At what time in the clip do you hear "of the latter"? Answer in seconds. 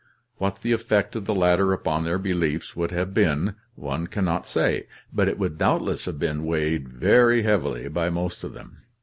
1.15-1.73